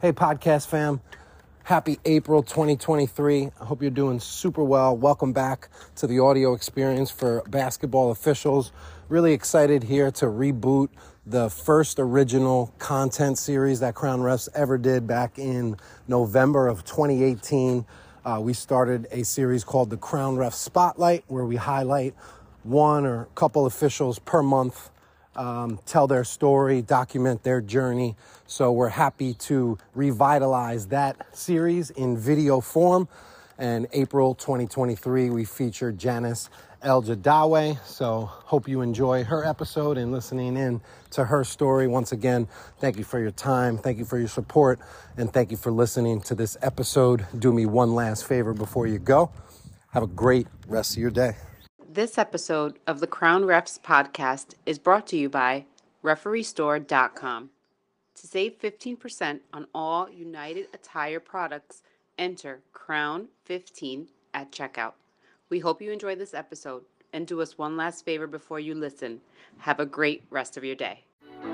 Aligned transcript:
Hey, 0.00 0.12
podcast 0.12 0.68
fam. 0.68 1.00
Happy 1.64 1.98
April 2.04 2.44
2023. 2.44 3.50
I 3.60 3.64
hope 3.64 3.82
you're 3.82 3.90
doing 3.90 4.20
super 4.20 4.62
well. 4.62 4.96
Welcome 4.96 5.32
back 5.32 5.70
to 5.96 6.06
the 6.06 6.20
audio 6.20 6.52
experience 6.52 7.10
for 7.10 7.42
basketball 7.48 8.12
officials. 8.12 8.70
Really 9.08 9.32
excited 9.32 9.82
here 9.82 10.12
to 10.12 10.26
reboot 10.26 10.90
the 11.26 11.50
first 11.50 11.98
original 11.98 12.72
content 12.78 13.38
series 13.38 13.80
that 13.80 13.96
Crown 13.96 14.20
Refs 14.20 14.48
ever 14.54 14.78
did 14.78 15.08
back 15.08 15.36
in 15.36 15.76
November 16.06 16.68
of 16.68 16.84
2018. 16.84 17.84
Uh, 18.24 18.38
we 18.40 18.52
started 18.52 19.08
a 19.10 19.24
series 19.24 19.64
called 19.64 19.90
the 19.90 19.96
Crown 19.96 20.36
Ref 20.36 20.54
Spotlight, 20.54 21.24
where 21.26 21.44
we 21.44 21.56
highlight 21.56 22.14
one 22.62 23.04
or 23.04 23.22
a 23.22 23.26
couple 23.34 23.66
officials 23.66 24.20
per 24.20 24.44
month, 24.44 24.90
um, 25.38 25.78
tell 25.86 26.06
their 26.06 26.24
story, 26.24 26.82
document 26.82 27.44
their 27.44 27.60
journey. 27.60 28.16
So 28.46 28.72
we're 28.72 28.88
happy 28.88 29.34
to 29.34 29.78
revitalize 29.94 30.88
that 30.88 31.34
series 31.36 31.90
in 31.90 32.18
video 32.18 32.60
form. 32.60 33.08
And 33.56 33.86
April 33.92 34.34
2023, 34.34 35.30
we 35.30 35.44
featured 35.44 35.98
Janice 35.98 36.50
Elgedawy. 36.82 37.84
So 37.84 38.26
hope 38.26 38.68
you 38.68 38.82
enjoy 38.82 39.24
her 39.24 39.44
episode 39.44 39.98
and 39.98 40.12
listening 40.12 40.56
in 40.56 40.80
to 41.10 41.24
her 41.24 41.42
story. 41.44 41.88
Once 41.88 42.12
again, 42.12 42.46
thank 42.78 42.98
you 42.98 43.04
for 43.04 43.18
your 43.18 43.32
time. 43.32 43.78
Thank 43.78 43.98
you 43.98 44.04
for 44.04 44.18
your 44.18 44.28
support. 44.28 44.78
And 45.16 45.32
thank 45.32 45.50
you 45.50 45.56
for 45.56 45.72
listening 45.72 46.20
to 46.22 46.34
this 46.34 46.56
episode. 46.62 47.26
Do 47.36 47.52
me 47.52 47.66
one 47.66 47.94
last 47.94 48.26
favor 48.26 48.54
before 48.54 48.86
you 48.86 48.98
go. 48.98 49.30
Have 49.90 50.02
a 50.02 50.08
great 50.08 50.46
rest 50.68 50.92
of 50.92 50.98
your 50.98 51.10
day. 51.10 51.47
This 51.98 52.16
episode 52.16 52.78
of 52.86 53.00
the 53.00 53.08
Crown 53.08 53.42
Refs 53.42 53.76
podcast 53.76 54.54
is 54.64 54.78
brought 54.78 55.04
to 55.08 55.16
you 55.16 55.28
by 55.28 55.64
RefereeStore.com. 56.04 57.50
To 58.14 58.26
save 58.28 58.60
15% 58.60 59.40
on 59.52 59.66
all 59.74 60.08
United 60.08 60.68
Attire 60.72 61.18
products, 61.18 61.82
enter 62.16 62.60
Crown15 62.72 64.06
at 64.32 64.52
checkout. 64.52 64.92
We 65.50 65.58
hope 65.58 65.82
you 65.82 65.90
enjoy 65.90 66.14
this 66.14 66.34
episode 66.34 66.84
and 67.12 67.26
do 67.26 67.42
us 67.42 67.58
one 67.58 67.76
last 67.76 68.04
favor 68.04 68.28
before 68.28 68.60
you 68.60 68.76
listen. 68.76 69.20
Have 69.58 69.80
a 69.80 69.84
great 69.84 70.22
rest 70.30 70.56
of 70.56 70.62
your 70.62 70.76
day. 70.76 71.02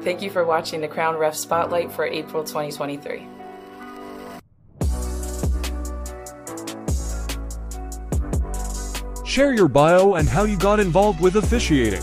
Thank 0.00 0.22
you 0.22 0.30
for 0.30 0.46
watching 0.46 0.80
the 0.80 0.88
Crown 0.88 1.18
Ref 1.18 1.34
Spotlight 1.34 1.92
for 1.92 2.06
April 2.06 2.44
2023. 2.44 3.39
Share 9.30 9.54
your 9.54 9.68
bio 9.68 10.14
and 10.14 10.28
how 10.28 10.42
you 10.42 10.56
got 10.56 10.80
involved 10.80 11.20
with 11.20 11.36
officiating. 11.36 12.02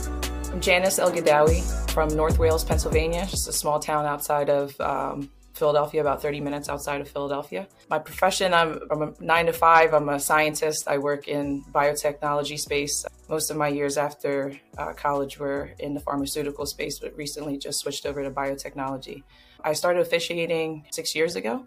I'm 0.49 0.61
Janice 0.61 0.97
Elgedawy 0.97 1.61
from 1.91 2.07
North 2.15 2.39
Wales, 2.39 2.63
Pennsylvania, 2.63 3.27
just 3.29 3.49
a 3.49 3.51
small 3.51 3.81
town 3.81 4.05
outside 4.05 4.49
of 4.49 4.79
um, 4.79 5.29
Philadelphia, 5.53 5.99
about 5.99 6.21
30 6.21 6.39
minutes 6.39 6.69
outside 6.69 7.01
of 7.01 7.09
Philadelphia. 7.09 7.67
My 7.89 7.99
profession, 7.99 8.53
I'm, 8.53 8.79
I'm 8.89 9.01
a 9.01 9.13
nine 9.19 9.47
to 9.47 9.51
five. 9.51 9.93
I'm 9.93 10.07
a 10.07 10.21
scientist. 10.21 10.87
I 10.87 10.99
work 10.99 11.27
in 11.27 11.65
biotechnology 11.73 12.57
space. 12.57 13.05
Most 13.27 13.51
of 13.51 13.57
my 13.57 13.67
years 13.67 13.97
after 13.97 14.53
uh, 14.77 14.93
college 14.93 15.37
were 15.37 15.71
in 15.79 15.93
the 15.93 15.99
pharmaceutical 15.99 16.65
space, 16.65 16.97
but 16.97 17.13
recently 17.17 17.57
just 17.57 17.79
switched 17.79 18.05
over 18.05 18.23
to 18.23 18.31
biotechnology. 18.31 19.21
I 19.65 19.73
started 19.73 19.99
officiating 19.99 20.85
six 20.93 21.13
years 21.13 21.35
ago 21.35 21.65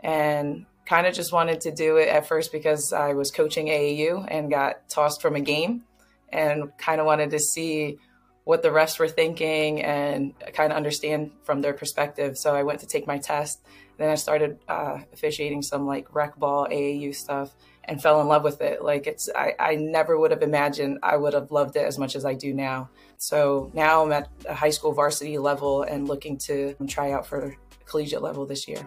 and 0.00 0.66
kind 0.88 1.06
of 1.06 1.12
just 1.12 1.32
wanted 1.32 1.60
to 1.60 1.70
do 1.70 1.98
it 1.98 2.08
at 2.08 2.26
first 2.26 2.50
because 2.50 2.94
I 2.94 3.12
was 3.12 3.30
coaching 3.30 3.66
AAU 3.66 4.26
and 4.26 4.50
got 4.50 4.88
tossed 4.88 5.20
from 5.20 5.36
a 5.36 5.40
game 5.40 5.84
and 6.30 6.76
kind 6.78 6.98
of 6.98 7.06
wanted 7.06 7.30
to 7.30 7.38
see 7.38 7.98
what 8.44 8.62
the 8.62 8.70
refs 8.70 8.98
were 8.98 9.08
thinking 9.08 9.82
and 9.82 10.32
kind 10.54 10.72
of 10.72 10.76
understand 10.78 11.32
from 11.42 11.60
their 11.60 11.74
perspective. 11.74 12.38
So 12.38 12.54
I 12.54 12.62
went 12.62 12.80
to 12.80 12.86
take 12.86 13.06
my 13.06 13.18
test. 13.18 13.60
Then 13.98 14.08
I 14.08 14.14
started 14.14 14.60
uh, 14.66 15.00
officiating 15.12 15.60
some 15.60 15.86
like 15.86 16.14
rec 16.14 16.38
ball 16.38 16.66
AAU 16.66 17.14
stuff 17.14 17.54
and 17.84 18.00
fell 18.00 18.22
in 18.22 18.26
love 18.26 18.42
with 18.42 18.62
it. 18.62 18.82
Like 18.82 19.06
it's, 19.06 19.28
I, 19.36 19.54
I 19.58 19.74
never 19.74 20.18
would 20.18 20.30
have 20.30 20.42
imagined 20.42 21.00
I 21.02 21.18
would 21.18 21.34
have 21.34 21.50
loved 21.50 21.76
it 21.76 21.84
as 21.84 21.98
much 21.98 22.16
as 22.16 22.24
I 22.24 22.32
do 22.32 22.54
now. 22.54 22.88
So 23.18 23.70
now 23.74 24.02
I'm 24.02 24.12
at 24.12 24.30
a 24.48 24.54
high 24.54 24.70
school 24.70 24.92
varsity 24.92 25.36
level 25.36 25.82
and 25.82 26.08
looking 26.08 26.38
to 26.46 26.74
try 26.86 27.12
out 27.12 27.26
for 27.26 27.54
collegiate 27.84 28.22
level 28.22 28.46
this 28.46 28.66
year. 28.66 28.86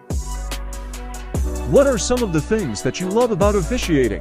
What 1.72 1.86
are 1.86 1.96
some 1.96 2.22
of 2.22 2.34
the 2.34 2.40
things 2.42 2.82
that 2.82 3.00
you 3.00 3.08
love 3.08 3.30
about 3.30 3.54
officiating? 3.54 4.20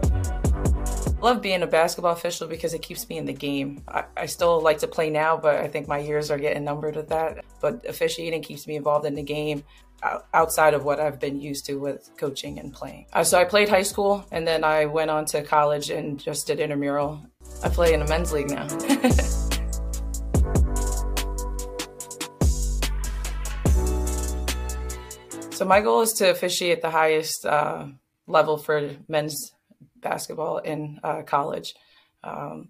Love 1.20 1.42
being 1.42 1.64
a 1.64 1.68
basketball 1.68 2.14
official 2.14 2.48
because 2.48 2.74
it 2.74 2.82
keeps 2.82 3.10
me 3.10 3.18
in 3.18 3.26
the 3.26 3.34
game. 3.34 3.84
I, 3.90 4.06
I, 4.16 4.26
still 4.28 4.62
like 4.62 4.78
to 4.78 4.88
play 4.88 5.10
now, 5.10 5.36
but 5.36 5.56
I 5.56 5.68
think 5.68 5.86
my 5.86 5.98
years 5.98 6.32
are 6.32 6.38
getting 6.38 6.64
numbered 6.64 6.96
with 6.96 7.10
that. 7.10 7.44
But 7.60 7.86
officiating 7.86 8.42
keeps 8.42 8.68
me 8.68 8.78
involved 8.78 9.06
in 9.06 9.16
the 9.16 9.22
game 9.22 9.66
outside 10.34 10.74
of 10.74 10.86
what 10.86 11.02
I've 11.02 11.20
been 11.20 11.42
used 11.42 11.66
to 11.66 11.76
with 11.76 12.10
coaching 12.16 12.58
and 12.58 12.74
playing. 12.74 13.08
Uh, 13.12 13.26
so 13.26 13.38
I 13.38 13.44
played 13.44 13.68
high 13.68 13.84
school 13.84 14.26
and 14.32 14.48
then 14.48 14.64
I 14.64 14.86
went 14.86 15.12
on 15.12 15.26
to 15.26 15.44
college 15.44 15.90
and 15.90 16.18
just 16.18 16.48
did 16.48 16.62
intramural. 16.62 17.22
I 17.66 17.68
play 17.68 17.94
in 17.94 18.02
a 18.02 18.08
men's 18.08 18.32
league 18.32 18.50
now. 18.50 18.70
So 25.62 25.68
my 25.68 25.80
goal 25.80 26.02
is 26.02 26.14
to 26.14 26.32
officiate 26.32 26.82
the 26.82 26.90
highest 26.90 27.46
uh, 27.46 27.86
level 28.26 28.58
for 28.58 28.96
men's 29.08 29.54
basketball 29.96 30.58
in 30.58 31.00
uh, 31.04 31.22
college. 31.22 31.76
Um, 32.24 32.70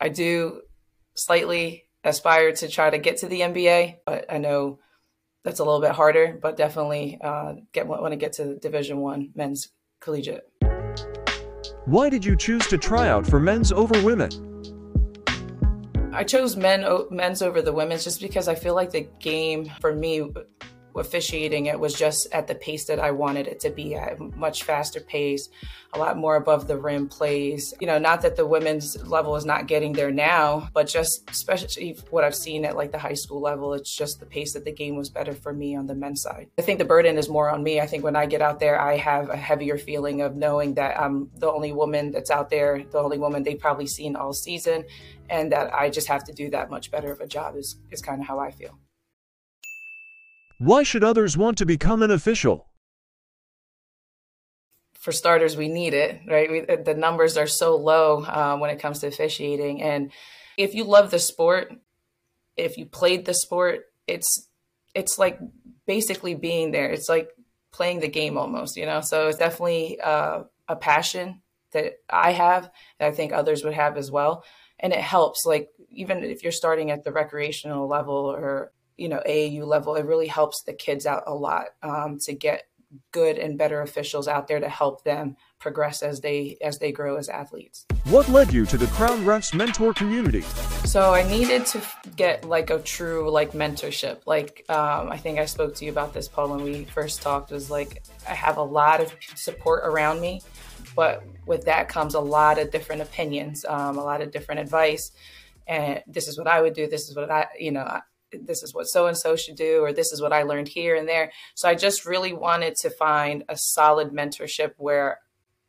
I 0.00 0.08
do 0.08 0.62
slightly 1.12 1.84
aspire 2.04 2.52
to 2.52 2.68
try 2.68 2.88
to 2.88 2.96
get 2.96 3.18
to 3.18 3.26
the 3.26 3.40
NBA, 3.40 3.96
but 4.06 4.32
I 4.32 4.38
know 4.38 4.78
that's 5.44 5.60
a 5.60 5.62
little 5.62 5.82
bit 5.82 5.90
harder. 5.90 6.38
But 6.40 6.56
definitely 6.56 7.18
uh, 7.20 7.56
get 7.72 7.86
want 7.86 8.12
to 8.12 8.16
get 8.16 8.32
to 8.36 8.56
Division 8.60 9.00
One 9.00 9.32
men's 9.34 9.68
collegiate. 10.00 10.50
Why 11.84 12.08
did 12.08 12.24
you 12.24 12.34
choose 12.34 12.66
to 12.68 12.78
try 12.78 13.08
out 13.10 13.26
for 13.26 13.38
men's 13.38 13.72
over 13.72 14.02
women? 14.02 14.30
I 16.14 16.24
chose 16.24 16.56
men 16.56 16.82
men's 17.10 17.42
over 17.42 17.60
the 17.60 17.74
women's 17.74 18.04
just 18.04 18.22
because 18.22 18.48
I 18.48 18.54
feel 18.54 18.74
like 18.74 18.90
the 18.90 19.06
game 19.20 19.70
for 19.82 19.94
me 19.94 20.30
officiating 20.98 21.66
it 21.66 21.78
was 21.78 21.94
just 21.94 22.26
at 22.32 22.46
the 22.46 22.54
pace 22.54 22.84
that 22.86 22.98
I 22.98 23.10
wanted 23.10 23.46
it 23.46 23.60
to 23.60 23.70
be 23.70 23.94
at, 23.94 24.18
much 24.36 24.62
faster 24.62 25.00
pace, 25.00 25.48
a 25.92 25.98
lot 25.98 26.16
more 26.16 26.36
above 26.36 26.66
the 26.66 26.76
rim 26.76 27.08
plays. 27.08 27.74
You 27.80 27.86
know, 27.86 27.98
not 27.98 28.22
that 28.22 28.36
the 28.36 28.46
women's 28.46 29.02
level 29.06 29.36
is 29.36 29.44
not 29.44 29.66
getting 29.66 29.92
there 29.92 30.10
now, 30.10 30.68
but 30.72 30.86
just 30.86 31.28
especially 31.30 31.96
what 32.10 32.24
I've 32.24 32.34
seen 32.34 32.64
at 32.64 32.76
like 32.76 32.92
the 32.92 32.98
high 32.98 33.14
school 33.14 33.40
level, 33.40 33.74
it's 33.74 33.94
just 33.94 34.20
the 34.20 34.26
pace 34.26 34.52
that 34.52 34.64
the 34.64 34.72
game 34.72 34.96
was 34.96 35.08
better 35.08 35.32
for 35.32 35.52
me 35.52 35.76
on 35.76 35.86
the 35.86 35.94
men's 35.94 36.22
side. 36.22 36.48
I 36.58 36.62
think 36.62 36.78
the 36.78 36.84
burden 36.84 37.18
is 37.18 37.28
more 37.28 37.50
on 37.50 37.62
me. 37.62 37.80
I 37.80 37.86
think 37.86 38.04
when 38.04 38.16
I 38.16 38.26
get 38.26 38.42
out 38.42 38.60
there, 38.60 38.80
I 38.80 38.96
have 38.96 39.30
a 39.30 39.36
heavier 39.36 39.78
feeling 39.78 40.22
of 40.22 40.36
knowing 40.36 40.74
that 40.74 40.98
I'm 41.00 41.30
the 41.36 41.50
only 41.50 41.72
woman 41.72 42.10
that's 42.10 42.30
out 42.30 42.50
there, 42.50 42.84
the 42.90 42.98
only 42.98 43.18
woman 43.18 43.42
they've 43.42 43.58
probably 43.58 43.86
seen 43.86 44.16
all 44.16 44.32
season, 44.32 44.84
and 45.30 45.52
that 45.52 45.74
I 45.74 45.90
just 45.90 46.08
have 46.08 46.24
to 46.24 46.32
do 46.32 46.50
that 46.50 46.70
much 46.70 46.90
better 46.90 47.12
of 47.12 47.20
a 47.20 47.26
job 47.26 47.56
is, 47.56 47.76
is 47.90 48.02
kind 48.02 48.20
of 48.20 48.26
how 48.26 48.38
I 48.38 48.50
feel. 48.50 48.78
Why 50.58 50.82
should 50.82 51.04
others 51.04 51.36
want 51.36 51.58
to 51.58 51.66
become 51.66 52.02
an 52.02 52.10
official? 52.10 52.68
For 54.94 55.12
starters, 55.12 55.56
we 55.56 55.68
need 55.68 55.94
it, 55.94 56.20
right? 56.26 56.50
We, 56.50 56.60
the 56.76 56.94
numbers 56.94 57.36
are 57.36 57.46
so 57.46 57.76
low 57.76 58.24
uh, 58.24 58.56
when 58.56 58.70
it 58.70 58.80
comes 58.80 59.00
to 59.00 59.06
officiating. 59.06 59.82
And 59.82 60.10
if 60.56 60.74
you 60.74 60.84
love 60.84 61.10
the 61.10 61.18
sport, 61.18 61.72
if 62.56 62.78
you 62.78 62.86
played 62.86 63.26
the 63.26 63.34
sport, 63.34 63.84
it's 64.06 64.48
it's 64.94 65.18
like 65.18 65.38
basically 65.86 66.34
being 66.34 66.72
there. 66.72 66.90
It's 66.90 67.08
like 67.08 67.28
playing 67.70 68.00
the 68.00 68.08
game 68.08 68.38
almost, 68.38 68.76
you 68.76 68.86
know. 68.86 69.02
So 69.02 69.28
it's 69.28 69.38
definitely 69.38 70.00
uh, 70.00 70.44
a 70.68 70.76
passion 70.76 71.42
that 71.72 71.98
I 72.08 72.32
have 72.32 72.70
that 72.98 73.08
I 73.08 73.12
think 73.12 73.32
others 73.32 73.62
would 73.62 73.74
have 73.74 73.98
as 73.98 74.10
well, 74.10 74.42
and 74.80 74.92
it 74.92 75.00
helps. 75.00 75.44
Like 75.44 75.68
even 75.90 76.24
if 76.24 76.42
you're 76.42 76.50
starting 76.50 76.90
at 76.90 77.04
the 77.04 77.12
recreational 77.12 77.86
level 77.86 78.14
or 78.14 78.72
you 78.96 79.08
know 79.08 79.22
AAU 79.26 79.66
level, 79.66 79.96
it 79.96 80.04
really 80.04 80.26
helps 80.26 80.62
the 80.62 80.72
kids 80.72 81.06
out 81.06 81.24
a 81.26 81.34
lot 81.34 81.66
um, 81.82 82.18
to 82.20 82.34
get 82.34 82.64
good 83.12 83.38
and 83.38 83.58
better 83.58 83.82
officials 83.82 84.28
out 84.28 84.48
there 84.48 84.60
to 84.60 84.68
help 84.68 85.04
them 85.04 85.36
progress 85.58 86.02
as 86.02 86.20
they 86.20 86.56
as 86.60 86.78
they 86.78 86.92
grow 86.92 87.16
as 87.16 87.28
athletes. 87.28 87.86
What 88.04 88.28
led 88.28 88.52
you 88.52 88.66
to 88.66 88.78
the 88.78 88.86
Crown 88.88 89.24
Refs 89.24 89.54
mentor 89.54 89.92
community? 89.92 90.42
So 90.84 91.12
I 91.12 91.28
needed 91.28 91.66
to 91.66 91.82
get 92.14 92.44
like 92.44 92.70
a 92.70 92.78
true 92.78 93.30
like 93.30 93.52
mentorship. 93.52 94.20
Like 94.26 94.64
um, 94.68 95.10
I 95.10 95.16
think 95.16 95.38
I 95.38 95.46
spoke 95.46 95.74
to 95.76 95.84
you 95.84 95.90
about 95.90 96.14
this, 96.14 96.28
Paul, 96.28 96.50
when 96.50 96.62
we 96.62 96.84
first 96.84 97.22
talked. 97.22 97.50
Was 97.50 97.70
like 97.70 98.02
I 98.28 98.34
have 98.34 98.58
a 98.58 98.62
lot 98.62 99.00
of 99.00 99.14
support 99.34 99.82
around 99.84 100.20
me, 100.20 100.42
but 100.94 101.24
with 101.46 101.64
that 101.64 101.88
comes 101.88 102.14
a 102.14 102.20
lot 102.20 102.58
of 102.58 102.70
different 102.70 103.02
opinions, 103.02 103.64
um, 103.64 103.98
a 103.98 104.04
lot 104.04 104.20
of 104.20 104.30
different 104.30 104.60
advice. 104.60 105.12
And 105.66 106.02
this 106.06 106.28
is 106.28 106.38
what 106.38 106.46
I 106.46 106.62
would 106.62 106.74
do. 106.74 106.86
This 106.86 107.08
is 107.08 107.16
what 107.16 107.28
I, 107.28 107.48
you 107.58 107.72
know, 107.72 108.00
this 108.32 108.62
is 108.62 108.74
what 108.74 108.84
so 108.84 109.06
and 109.06 109.16
so 109.16 109.36
should 109.36 109.56
do, 109.56 109.80
or 109.82 109.92
this 109.92 110.12
is 110.12 110.20
what 110.20 110.32
I 110.32 110.42
learned 110.42 110.68
here 110.68 110.96
and 110.96 111.08
there. 111.08 111.32
So 111.54 111.68
I 111.68 111.74
just 111.74 112.04
really 112.04 112.32
wanted 112.32 112.74
to 112.82 112.90
find 112.90 113.44
a 113.48 113.56
solid 113.56 114.10
mentorship 114.10 114.72
where 114.76 115.20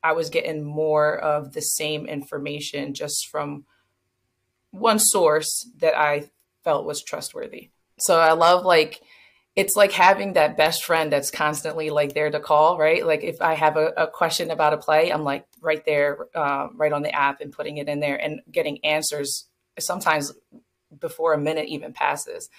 I 0.04 0.13
was 0.13 0.30
getting 0.30 0.63
more 0.63 1.18
of 1.18 1.54
the 1.54 1.62
same 1.62 2.06
information 2.06 2.94
just 2.94 3.27
from 3.27 3.65
one 4.71 5.00
source 5.00 5.69
that 5.80 5.98
I 5.98 6.30
felt 6.63 6.86
was 6.86 7.04
trustworthy. 7.04 7.69
So 8.00 8.19
I 8.19 8.33
love 8.33 8.65
like 8.65 9.01
it's 9.56 9.75
like 9.75 9.92
having 9.92 10.33
that 10.33 10.56
best 10.56 10.83
friend 10.83 11.12
that's 11.12 11.31
constantly 11.31 11.89
like 11.89 12.13
there 12.13 12.30
to 12.30 12.39
call, 12.39 12.77
right? 12.77 13.03
Like 13.03 13.24
if 13.24 13.42
I 13.42 13.56
have 13.56 13.75
a, 13.75 13.88
a 13.98 14.07
question 14.07 14.51
about 14.51 14.74
a 14.74 14.77
play, 14.77 15.12
I'm 15.12 15.24
like 15.24 15.48
right 15.62 15.83
there, 15.83 16.27
uh, 16.36 16.68
right 16.75 16.94
on 16.94 17.01
the 17.01 17.12
app 17.12 17.42
and 17.42 17.51
putting 17.51 17.77
it 17.77 17.89
in 17.89 18.00
there 18.00 18.18
and 18.18 18.39
getting 18.51 18.86
answers 18.86 19.48
sometimes 19.80 20.31
before 21.00 21.34
a 21.34 21.38
minute 21.38 21.68
even 21.68 21.94
passes. 21.94 22.50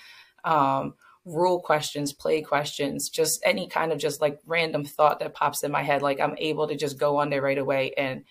Um, 0.45 0.95
rule 1.25 1.61
questions, 1.61 2.13
play 2.13 2.41
questions, 2.41 3.09
just 3.09 3.41
any 3.45 3.69
kind 3.69 3.93
of 3.93 3.99
just 3.99 4.21
like 4.21 4.39
random 4.47 4.85
thought 4.85 5.21
that 5.21 5.35
pops 5.35 5.63
in 5.63 5.71
my 5.71 5.83
head. 5.83 6.03
Like 6.03 6.21
I'm 6.21 6.37
able 6.39 6.69
to 6.69 6.77
just 6.77 6.99
go 6.99 7.19
on 7.19 7.31
there 7.31 7.43
right 7.43 7.59
away 7.59 7.93
and 7.97 8.25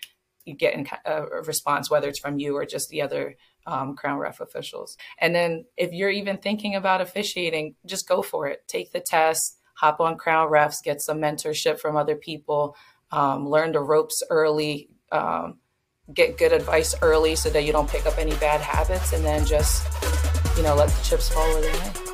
get 0.58 0.74
in 0.74 0.88
a 1.06 1.24
response, 1.46 1.90
whether 1.90 2.08
it's 2.08 2.20
from 2.20 2.40
you 2.40 2.56
or 2.56 2.66
just 2.66 2.90
the 2.90 3.02
other 3.02 3.36
um, 3.66 3.96
Crown 3.96 4.18
Ref 4.18 4.40
officials. 4.40 4.98
And 5.20 5.36
then 5.36 5.66
if 5.76 5.92
you're 5.92 6.10
even 6.10 6.38
thinking 6.38 6.76
about 6.76 7.02
officiating, 7.02 7.76
just 7.86 8.08
go 8.08 8.22
for 8.22 8.48
it. 8.48 8.64
Take 8.68 8.92
the 8.92 9.02
test, 9.02 9.60
hop 9.76 10.00
on 10.00 10.18
Crown 10.18 10.50
Refs, 10.50 10.84
get 10.84 11.02
some 11.02 11.20
mentorship 11.20 11.80
from 11.80 11.98
other 11.98 12.16
people, 12.16 12.76
um, 13.12 13.48
learn 13.48 13.74
the 13.74 13.82
ropes 13.82 14.24
early, 14.30 14.90
um, 15.12 15.60
get 16.14 16.38
good 16.38 16.54
advice 16.54 16.96
early 17.02 17.36
so 17.36 17.50
that 17.50 17.64
you 17.64 17.72
don't 17.72 17.90
pick 17.90 18.06
up 18.06 18.18
any 18.18 18.36
bad 18.36 18.62
habits, 18.62 19.14
and 19.14 19.24
then 19.24 19.46
just, 19.46 19.88
you 20.56 20.64
know, 20.64 20.76
let 20.76 20.90
the 20.90 21.04
chips 21.04 21.30
fall 21.30 21.48
where 21.54 21.62
they 21.62 21.72
may. 21.80 22.07